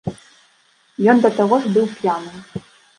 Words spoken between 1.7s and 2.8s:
быў п'яным.